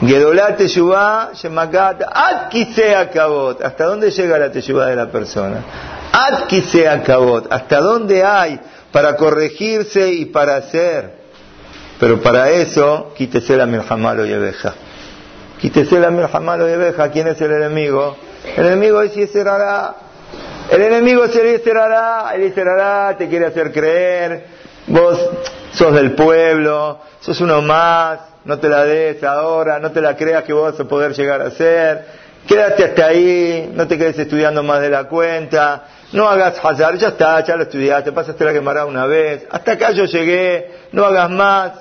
[0.00, 2.50] Gedolat Teshuvah, Shemakat, Ad
[2.96, 3.62] Akabot.
[3.62, 5.62] ¿Hasta dónde llega la Teshuvah de la persona?
[6.10, 6.48] Ad
[6.90, 7.46] Akabot.
[7.48, 8.58] ¿Hasta dónde hay
[8.90, 11.14] para corregirse y para hacer?
[12.00, 14.74] Pero para eso, quítese la milhamalo y abeja.
[15.64, 17.10] Quítese la milhamalo y abeja.
[17.10, 18.18] ¿Quién es el enemigo?
[18.54, 19.94] El enemigo es Yeserará.
[20.70, 22.34] El enemigo es el Yeserará.
[22.34, 22.52] El
[23.16, 24.44] te quiere hacer creer.
[24.88, 25.18] Vos
[25.72, 30.44] sos del pueblo, sos uno más no te la des ahora, no te la creas
[30.44, 32.04] que vos vas a poder llegar a ser,
[32.46, 37.08] quédate hasta ahí, no te quedes estudiando más de la cuenta, no hagas hazar, ya
[37.08, 41.30] está, ya lo estudiaste, pasaste la quemará una vez, hasta acá yo llegué, no hagas
[41.30, 41.72] más,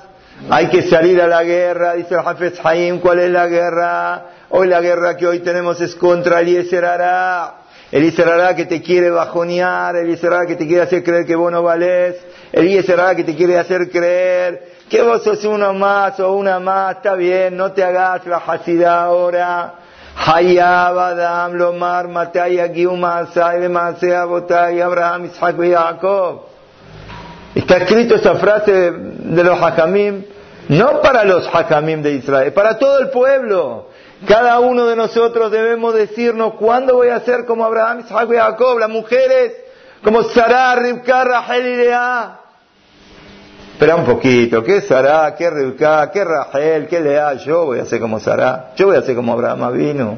[0.50, 4.26] hay que salir a la guerra, dice el Hafez Haim, ¿cuál es la guerra?
[4.50, 7.56] Hoy la guerra que hoy tenemos es contra el Yeserará,
[7.92, 11.52] el Yeserará que te quiere bajonear, el Yeserará que te quiere hacer creer que vos
[11.52, 12.18] no valés,
[12.52, 16.98] el Yeserará que te quiere hacer creer que vos sos uno más o una más,
[16.98, 19.74] está bien, no te hagas la hasidad ahora.
[20.16, 23.68] Hayab Adam Lomar Mataya Giumasai
[24.28, 26.42] Botay Abraham Isaac y Jacob.
[27.56, 30.24] Está escrito esta frase de los Hakamim,
[30.70, 33.90] no para los Hakamim de Israel, para todo el pueblo.
[34.28, 38.80] Cada uno de nosotros debemos decirnos cuándo voy a ser como Abraham, Isaac y Jacob,
[38.80, 39.54] las mujeres
[40.02, 42.40] como Sarah, Rivka, Rahel y Lea.
[43.74, 45.34] Espera un poquito, ¿qué Sará?
[45.36, 46.10] ¿Qué Rivka?
[46.12, 46.88] ¿Qué Rahel?
[46.88, 47.34] ¿Qué Lea?
[47.34, 50.18] Yo voy a ser como Sará, yo voy a ser como Abraham vino.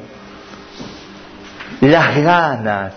[1.80, 2.92] Las ganas,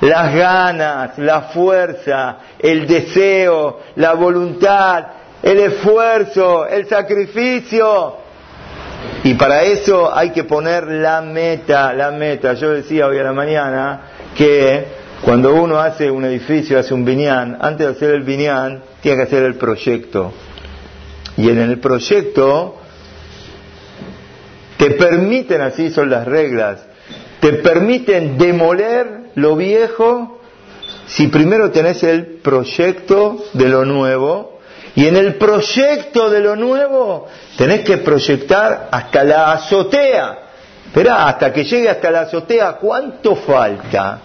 [0.00, 5.04] las ganas, la fuerza, el deseo, la voluntad,
[5.42, 8.16] el esfuerzo, el sacrificio.
[9.24, 12.54] Y para eso hay que poner la meta, la meta.
[12.54, 14.00] Yo decía hoy a la mañana
[14.36, 14.84] que
[15.22, 19.22] cuando uno hace un edificio, hace un viñán, antes de hacer el viñán, tiene que
[19.24, 20.32] hacer el proyecto.
[21.36, 22.76] Y en el proyecto
[24.76, 26.84] te permiten, así son las reglas,
[27.40, 30.40] te permiten demoler lo viejo
[31.06, 34.51] si primero tenés el proyecto de lo nuevo
[34.94, 37.26] y en el proyecto de lo nuevo
[37.56, 40.38] tenés que proyectar hasta la azotea.
[40.86, 44.20] Esperá, hasta que llegue hasta la azotea, ¿cuánto falta?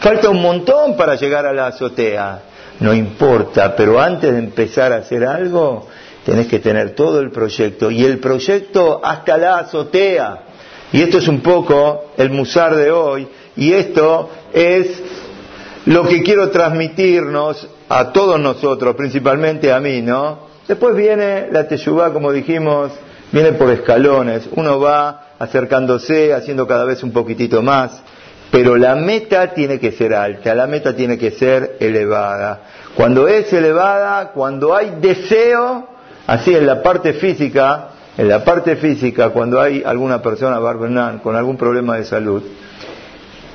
[0.00, 2.40] Falta un montón para llegar a la azotea.
[2.80, 5.88] No importa, pero antes de empezar a hacer algo,
[6.24, 7.90] tenés que tener todo el proyecto.
[7.90, 10.42] Y el proyecto hasta la azotea.
[10.92, 13.28] Y esto es un poco el musar de hoy.
[13.56, 15.02] Y esto es
[15.86, 20.50] lo que quiero transmitirnos a todos nosotros, principalmente a mí, ¿no?
[20.68, 22.92] Después viene la teshuvá, como dijimos,
[23.32, 24.48] viene por escalones.
[24.54, 28.00] Uno va acercándose, haciendo cada vez un poquitito más.
[28.52, 32.60] Pero la meta tiene que ser alta, la meta tiene que ser elevada.
[32.94, 35.88] Cuando es elevada, cuando hay deseo,
[36.26, 41.34] así en la parte física, en la parte física, cuando hay alguna persona, Barbenan, con
[41.34, 42.42] algún problema de salud,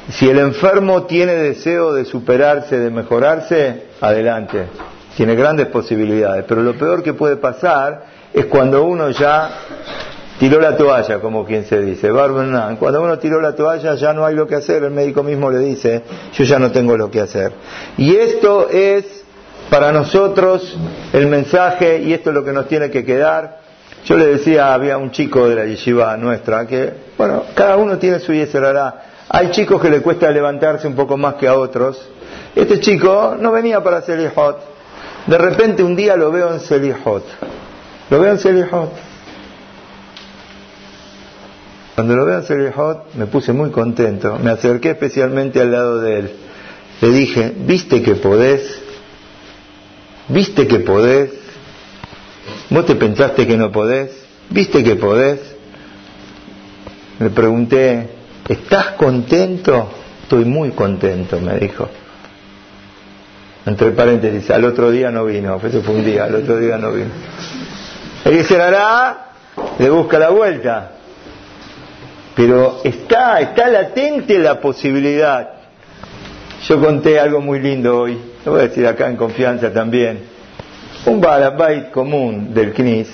[0.10, 4.67] si el enfermo tiene deseo de superarse, de mejorarse, adelante,
[5.15, 6.46] tiene grandes posibilidades.
[6.48, 9.50] Pero lo peor que puede pasar es cuando uno ya
[10.39, 12.12] tiró la toalla, como quien se dice.
[12.12, 15.52] Barbenan, cuando uno tiró la toalla ya no hay lo que hacer, el médico mismo
[15.52, 17.52] le dice, yo ya no tengo lo que hacer.
[17.98, 19.24] Y esto es
[19.70, 20.78] para nosotros
[21.12, 23.58] el mensaje, y esto es lo que nos tiene que quedar.
[24.06, 28.20] Yo le decía, había un chico de la yeshiva nuestra, que, bueno, cada uno tiene
[28.20, 29.16] su yeserará.
[29.30, 32.02] Hay chicos que le cuesta levantarse un poco más que a otros.
[32.56, 34.60] Este chico no venía para Selihot.
[35.28, 37.24] De repente un día lo veo en Selihot.
[38.10, 38.92] Lo veo en Selihot
[41.96, 46.20] cuando lo veo en Serihot me puse muy contento, me acerqué especialmente al lado de
[46.20, 46.32] él
[47.02, 48.80] le dije, ¿viste que podés?
[50.30, 51.32] ¿Viste que podés?
[52.70, 54.12] ¿Vos te pensaste que no podés?
[54.50, 55.40] ¿Viste que podés?
[57.20, 58.10] Le pregunté,
[58.48, 59.90] ¿estás contento?
[60.24, 61.90] Estoy muy contento, me dijo.
[63.66, 66.92] Entre paréntesis, al otro día no vino, eso fue un día, al otro día no
[66.92, 67.10] vino.
[68.24, 69.28] El hará,
[69.78, 70.92] le busca la vuelta.
[72.36, 75.50] Pero está, está latente la posibilidad.
[76.68, 80.20] Yo conté algo muy lindo hoy, lo voy a decir acá en confianza también.
[81.06, 83.08] Un balabait común del CNIS,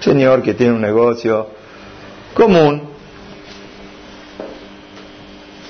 [0.00, 1.48] señor que tiene un negocio
[2.34, 2.95] común.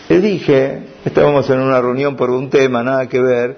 [0.09, 3.57] Le dije, estábamos en una reunión por un tema, nada que ver,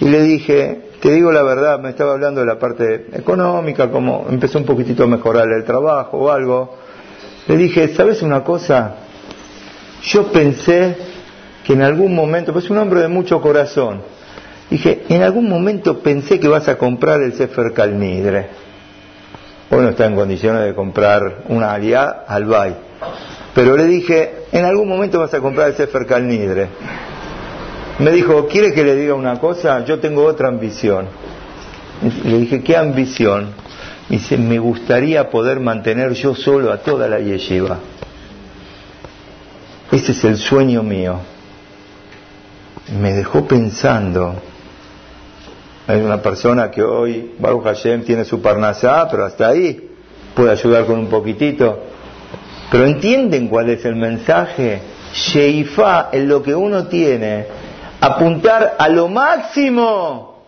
[0.00, 4.26] y le dije, te digo la verdad, me estaba hablando de la parte económica, como
[4.30, 6.76] empezó un poquitito a mejorar el trabajo o algo.
[7.46, 8.96] Le dije, ¿sabes una cosa?
[10.02, 10.96] Yo pensé
[11.64, 14.00] que en algún momento, pues un hombre de mucho corazón,
[14.70, 18.48] dije, en algún momento pensé que vas a comprar el Sefer Calnidre.
[19.70, 22.74] Hoy no está en condiciones de comprar una aliá al Bay.
[23.54, 26.68] Pero le dije, en algún momento vas a comprar el Sefer Calnidre.
[27.98, 29.84] Me dijo, ¿quiere que le diga una cosa?
[29.84, 31.06] Yo tengo otra ambición.
[32.24, 33.52] Le dije, ¿qué ambición?
[34.08, 37.78] Me dice, me gustaría poder mantener yo solo a toda la yeshiva.
[39.92, 41.18] Ese es el sueño mío.
[43.00, 44.34] Me dejó pensando.
[45.86, 49.90] Hay una persona que hoy, Baruch Hashem, tiene su parnasá, pero hasta ahí
[50.34, 51.80] puede ayudar con un poquitito.
[52.70, 54.80] Pero entienden cuál es el mensaje.
[55.12, 57.46] Sheifa es lo que uno tiene
[58.00, 60.42] apuntar a lo máximo.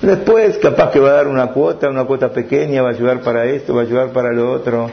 [0.00, 3.44] Después capaz que va a dar una cuota, una cuota pequeña, va a ayudar para
[3.46, 4.90] esto, va a ayudar para lo otro.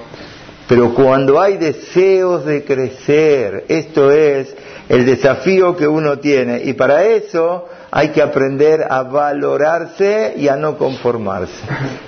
[0.68, 4.56] Pero cuando hay deseos de crecer, esto es
[4.88, 6.62] el desafío que uno tiene.
[6.64, 11.62] Y para eso hay que aprender a valorarse y a no conformarse.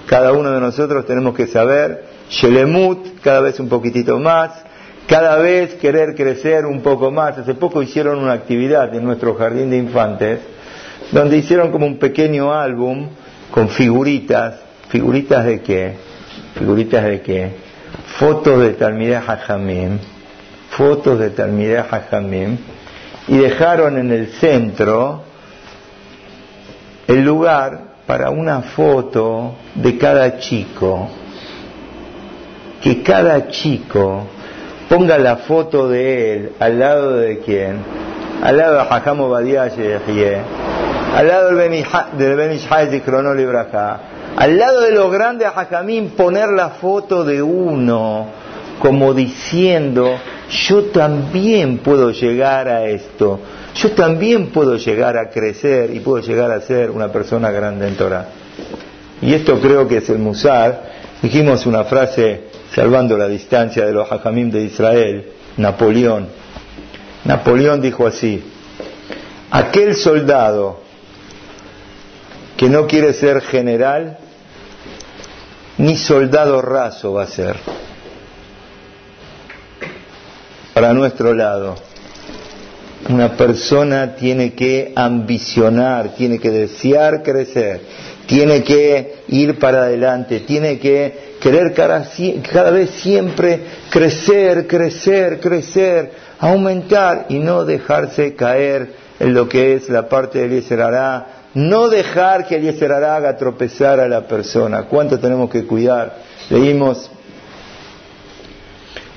[0.05, 4.51] Cada uno de nosotros tenemos que saber, Shelemut, cada vez un poquitito más,
[5.07, 7.37] cada vez querer crecer un poco más.
[7.37, 10.39] Hace poco hicieron una actividad en nuestro jardín de infantes,
[11.11, 13.09] donde hicieron como un pequeño álbum
[13.51, 14.55] con figuritas.
[14.89, 15.95] ¿Figuritas de qué?
[16.55, 17.51] ¿Figuritas de qué?
[18.17, 19.99] Fotos de Talmideh Hajamim,
[20.69, 22.57] fotos de Talmideh Hajamim,
[23.27, 25.23] y dejaron en el centro
[27.07, 31.09] el lugar para una foto de cada chico.
[32.83, 34.27] Que cada chico
[34.89, 37.77] ponga la foto de él al lado de quién,
[38.43, 39.71] al lado de Hajam Obadiah
[41.15, 43.01] al lado del Benishai de
[43.35, 43.99] Libraja,
[44.35, 48.27] al lado de los grandes Hajamim poner la foto de uno
[48.79, 50.17] como diciendo,
[50.49, 53.39] yo también puedo llegar a esto,
[53.75, 57.95] yo también puedo llegar a crecer y puedo llegar a ser una persona grande en
[57.95, 58.25] Torah.
[59.21, 60.91] Y esto creo que es el Musar.
[61.21, 62.41] Dijimos una frase
[62.73, 66.27] salvando la distancia de los hajamim de Israel, Napoleón.
[67.25, 68.43] Napoleón dijo así,
[69.51, 70.81] aquel soldado
[72.57, 74.17] que no quiere ser general,
[75.77, 77.57] ni soldado raso va a ser.
[80.73, 81.75] Para nuestro lado,
[83.09, 87.81] una persona tiene que ambicionar, tiene que desear crecer,
[88.25, 97.25] tiene que ir para adelante, tiene que querer cada, vez siempre crecer, crecer, crecer, aumentar
[97.27, 102.55] y no dejarse caer en lo que es la parte del Yeserará, no dejar que
[102.55, 104.83] el Yeserará haga tropezar a la persona.
[104.83, 106.15] ¿Cuánto tenemos que cuidar?
[106.49, 107.11] Leímos,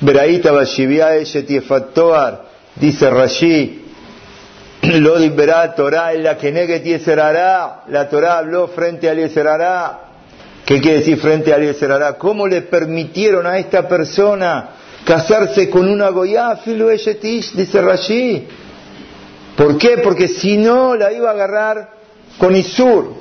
[0.00, 0.50] Beraita
[2.74, 3.84] dice Rashi,
[4.82, 6.80] lo verá Torah la que negue
[7.86, 10.05] la Torah habló frente al Yeserará,
[10.66, 14.70] ¿Qué quiere decir frente a Eliezer ¿Cómo le permitieron a esta persona
[15.04, 16.56] casarse con una goyá?
[16.56, 18.48] Filo dice Rashi.
[19.56, 19.98] ¿Por qué?
[19.98, 21.90] Porque si no la iba a agarrar
[22.36, 23.14] con Isur.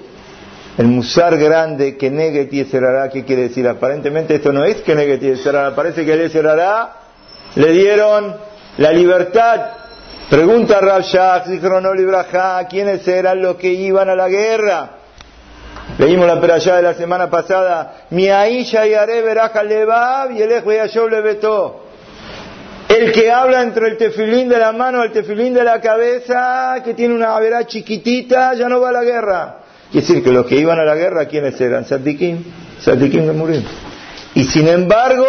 [0.76, 3.66] El musar grande que negue Tieserará, ¿qué quiere decir?
[3.68, 6.50] Aparentemente esto no es que negue Tieserará, parece que Eliezer
[7.56, 8.36] le dieron
[8.80, 9.62] la libertad.
[10.32, 11.46] Pregunta Rav Shach,
[12.70, 15.05] ¿quiénes eran los que iban a la guerra?
[15.98, 18.06] Leímos la peralla de la semana pasada.
[18.10, 21.84] Mi aisha y veraja levab y el le vetó.
[22.90, 26.82] El que habla entre el tefilín de la mano y el tefilín de la cabeza,
[26.84, 29.58] que tiene una vera chiquitita, ya no va a la guerra.
[29.92, 31.86] Quiere decir que los que iban a la guerra, ¿quiénes eran?
[31.86, 32.44] Sadikim.
[32.80, 33.62] Sadikim que murió.
[34.36, 35.26] Y sin embargo,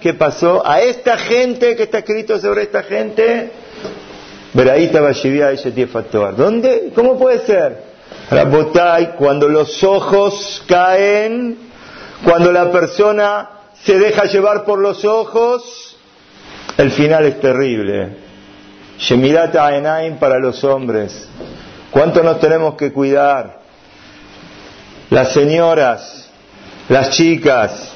[0.00, 0.66] ¿qué pasó?
[0.66, 3.50] A esta gente que está escrito sobre esta gente,
[4.52, 5.50] Veraíta Vashivia
[5.90, 6.36] Factor.
[6.36, 6.90] ¿Dónde?
[6.94, 7.87] ¿Cómo puede ser?
[8.30, 11.56] Rabotai, cuando los ojos caen,
[12.24, 13.48] cuando la persona
[13.82, 15.96] se deja llevar por los ojos,
[16.76, 18.16] el final es terrible.
[18.98, 21.28] Shemirata Enaim para los hombres.
[21.90, 23.60] ¿Cuánto nos tenemos que cuidar?
[25.10, 26.28] Las señoras,
[26.88, 27.94] las chicas,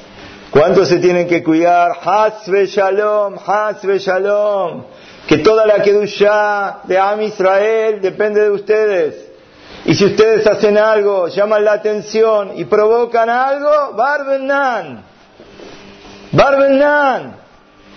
[0.51, 1.93] ¿cuánto se tienen que cuidar?
[2.03, 4.85] Hasbe Shalom, Hasbe Shalom.
[5.27, 9.32] Que toda la Kedushá de Am Israel depende de ustedes.
[9.85, 15.03] Y si ustedes hacen algo, llaman la atención y provocan algo, Barbenan.
[16.31, 17.37] Barbenan.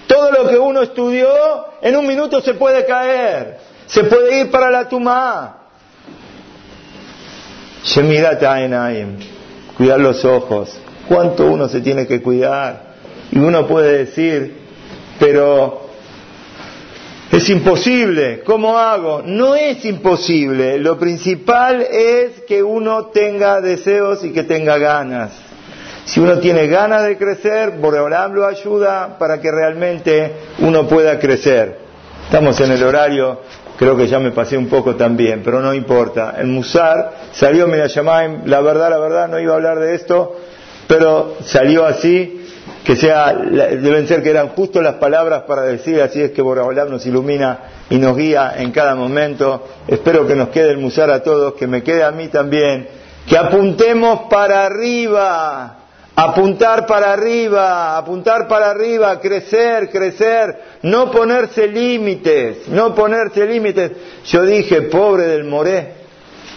[0.07, 1.27] Todo lo que uno estudió,
[1.81, 3.59] en un minuto se puede caer.
[3.85, 5.57] Se puede ir para la tumá.
[9.77, 10.75] Cuidar los ojos.
[11.07, 12.95] ¿Cuánto uno se tiene que cuidar?
[13.31, 14.59] Y uno puede decir,
[15.19, 15.84] pero
[17.37, 18.41] es imposible.
[18.45, 19.21] ¿Cómo hago?
[19.25, 20.79] No es imposible.
[20.79, 25.33] Lo principal es que uno tenga deseos y que tenga ganas.
[26.05, 31.79] Si uno tiene ganas de crecer, Boreolam lo ayuda para que realmente uno pueda crecer.
[32.25, 33.41] Estamos en el horario,
[33.77, 36.35] creo que ya me pasé un poco también, pero no importa.
[36.37, 40.35] El Musar salió Mirayamaim, la verdad, la verdad, no iba a hablar de esto,
[40.87, 42.45] pero salió así
[42.85, 46.91] que sea, deben ser que eran justo las palabras para decir, así es que Boraholam
[46.91, 47.59] nos ilumina
[47.89, 49.67] y nos guía en cada momento.
[49.87, 52.87] Espero que nos quede el musar a todos, que me quede a mí también,
[53.27, 55.77] que apuntemos para arriba,
[56.15, 63.93] apuntar para arriba, apuntar para arriba, crecer, crecer, no ponerse límites, no ponerse límites.
[64.25, 66.04] Yo dije, pobre del Moré,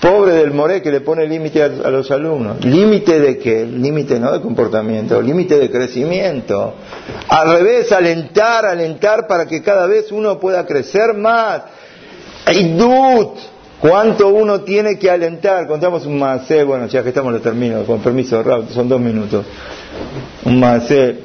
[0.00, 2.64] Pobre del Moré que le pone límite a, los alumnos.
[2.64, 3.66] ¿Límite de qué?
[3.66, 6.74] Límite no de comportamiento, límite de crecimiento.
[7.28, 11.62] Al revés, alentar, alentar para que cada vez uno pueda crecer más.
[12.52, 13.38] Idut,
[13.80, 15.66] ¿cuánto uno tiene que alentar?
[15.66, 19.44] Contamos un macé, bueno, ya que estamos lo termino, con permiso, son dos minutos.
[20.44, 21.18] Un macé,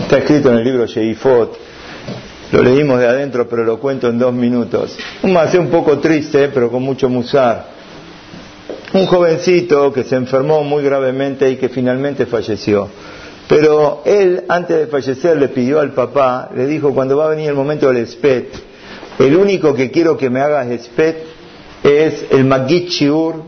[0.00, 1.56] está escrito en el libro Sheifot,
[2.50, 4.96] lo leímos de adentro, pero lo cuento en dos minutos.
[5.22, 7.73] Un macé un poco triste, pero con mucho musar
[8.94, 12.88] un jovencito que se enfermó muy gravemente y que finalmente falleció.
[13.48, 17.48] Pero él, antes de fallecer, le pidió al papá, le dijo, cuando va a venir
[17.48, 18.54] el momento del espet,
[19.18, 21.24] el único que quiero que me hagas espet
[21.82, 23.42] es el Magit Shiur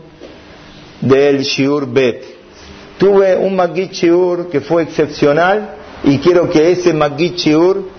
[0.99, 2.23] del Shiur Bet.
[2.97, 7.89] Tuve un Magit Shiur que fue excepcional y quiero que ese Magit Shiur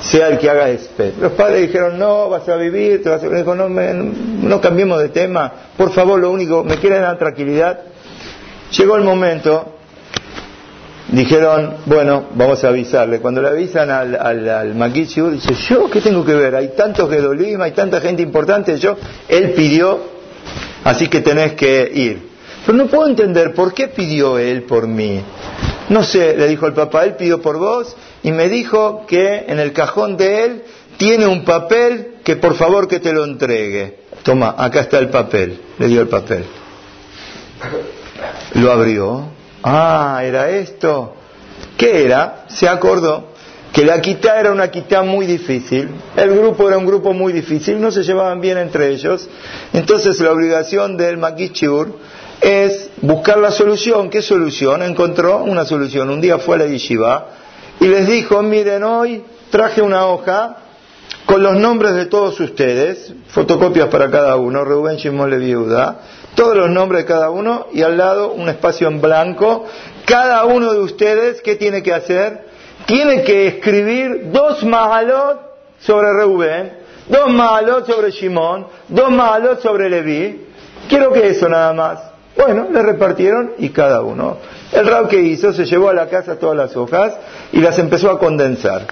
[0.00, 1.16] sea el que haga espet.
[1.18, 3.28] Los padres dijeron, no, vas a vivir, te vas a...
[3.28, 7.80] Dijo, no, no cambiemos de tema, por favor, lo único, me quieren dar tranquilidad.
[8.76, 9.74] Llegó el momento,
[11.08, 13.20] dijeron, bueno, vamos a avisarle.
[13.20, 16.54] Cuando le avisan al, al, al dice, ¿yo qué tengo que ver?
[16.54, 18.96] Hay tantos Gedolim, hay tanta gente importante, yo,
[19.28, 19.98] él pidió,
[20.84, 22.30] así que tenés que ir.
[22.64, 25.20] Pero no puedo entender por qué pidió él por mí.
[25.90, 29.58] No sé, le dijo el papá, él pidió por vos y me dijo que en
[29.58, 30.62] el cajón de él
[30.96, 33.98] tiene un papel que por favor que te lo entregue.
[34.22, 35.60] Toma, acá está el papel.
[35.78, 36.44] Le dio el papel.
[38.54, 39.30] Lo abrió.
[39.64, 41.16] Ah, era esto.
[41.76, 42.44] ¿Qué era?
[42.48, 43.30] Se acordó
[43.72, 47.80] que la quitá era una quitá muy difícil, el grupo era un grupo muy difícil,
[47.80, 49.28] no se llevaban bien entre ellos,
[49.72, 51.96] entonces la obligación del Makichur
[52.40, 54.10] es buscar la solución.
[54.10, 54.82] ¿Qué solución?
[54.82, 56.10] Encontró una solución.
[56.10, 57.28] Un día fue a la yeshiva
[57.80, 60.56] y les dijo, miren, hoy traje una hoja
[61.26, 66.00] con los nombres de todos ustedes, fotocopias para cada uno, Reuben Shimon Viuda,
[66.34, 69.66] todos los nombres de cada uno y al lado un espacio en blanco.
[70.06, 72.48] Cada uno de ustedes, ¿qué tiene que hacer?
[72.86, 75.40] Tiene que escribir dos mahalot
[75.80, 76.72] sobre Reuben,
[77.08, 80.46] dos mahalot sobre Shimon, dos mahalot sobre Leví.
[80.88, 82.09] Quiero que eso nada más.
[82.36, 84.36] Bueno, le repartieron y cada uno.
[84.72, 87.14] El rab que hizo se llevó a la casa todas las hojas
[87.52, 88.86] y las empezó a condensar.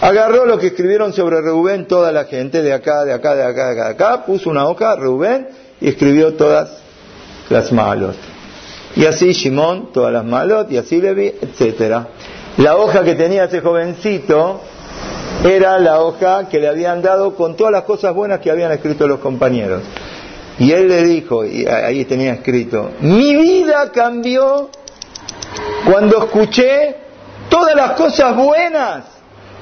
[0.00, 3.66] Agarró lo que escribieron sobre Reubén toda la gente, de acá, de acá, de acá,
[3.66, 5.48] de acá, de acá, puso una hoja, Reubén,
[5.80, 6.78] y escribió todas
[7.50, 8.16] las malot.
[8.96, 12.06] Y así Shimón, todas las malot, y así Levi, etcétera.
[12.58, 14.60] La hoja que tenía ese jovencito
[15.44, 19.08] era la hoja que le habían dado con todas las cosas buenas que habían escrito
[19.08, 19.82] los compañeros.
[20.58, 24.70] Y él le dijo, y ahí tenía escrito, mi vida cambió
[25.84, 26.96] cuando escuché
[27.48, 29.04] todas las cosas buenas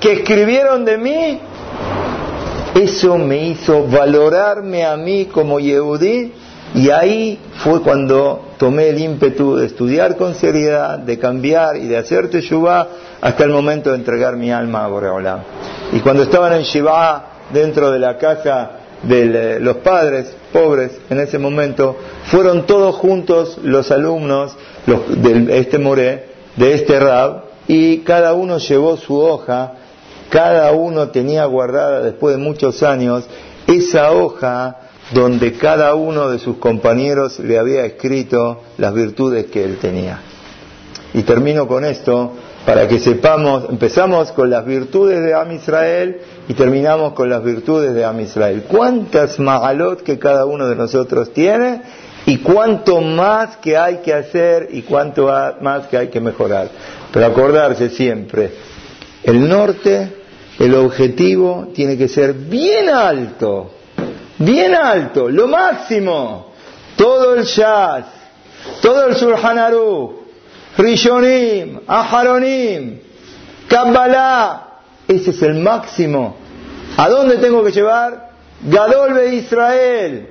[0.00, 1.40] que escribieron de mí.
[2.74, 6.32] Eso me hizo valorarme a mí como Yehudí
[6.74, 11.98] y ahí fue cuando tomé el ímpetu de estudiar con seriedad, de cambiar y de
[11.98, 12.88] hacer teshuvah
[13.20, 15.40] hasta el momento de entregar mi alma a Boreolam.
[15.92, 18.70] Y cuando estaban en Shiva dentro de la casa
[19.02, 21.96] de los padres pobres en ese momento,
[22.26, 26.26] fueron todos juntos los alumnos de este Moré,
[26.56, 29.72] de este Rab, y cada uno llevó su hoja,
[30.28, 33.24] cada uno tenía guardada después de muchos años
[33.66, 34.78] esa hoja
[35.12, 40.20] donde cada uno de sus compañeros le había escrito las virtudes que él tenía.
[41.14, 42.32] Y termino con esto
[42.66, 47.92] para que sepamos, empezamos con las virtudes de Am Israel y terminamos con las virtudes
[47.94, 48.64] de Am Israel.
[48.68, 51.82] ¿Cuántas magalot que cada uno de nosotros tiene
[52.24, 55.28] y cuánto más que hay que hacer y cuánto
[55.60, 56.68] más que hay que mejorar?
[57.12, 58.52] Pero acordarse siempre,
[59.24, 60.12] el norte,
[60.58, 63.72] el objetivo tiene que ser bien alto,
[64.38, 66.52] bien alto, lo máximo,
[66.96, 68.04] todo el jazz,
[68.80, 69.58] todo el Surhan
[70.76, 72.98] Rishonim, Aharonim,
[73.68, 76.36] Kabbalah, ese es el máximo.
[76.96, 78.30] ¿A dónde tengo que llevar?
[78.62, 80.28] Gadol Israel.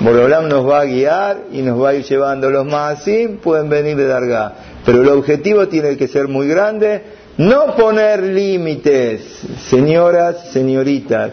[0.00, 3.96] Borolam nos va a guiar y nos va a ir llevando los Maasim, pueden venir
[3.96, 4.52] de Dargá.
[4.84, 7.02] Pero el objetivo tiene que ser muy grande,
[7.36, 9.22] no poner límites,
[9.68, 11.32] señoras, señoritas,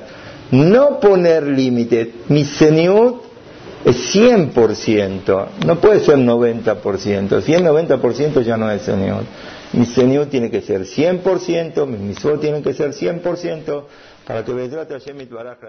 [0.52, 2.08] no poner límites.
[2.28, 3.22] Mi señor
[3.86, 7.42] es 100%, no puede ser 90%.
[7.42, 9.24] Si es 90% ya no es Señor.
[9.74, 13.84] Mi Señor tiene que ser 100%, mi mismo tiene que ser 100%,
[14.26, 15.60] para que Vedrat Hashem Baraj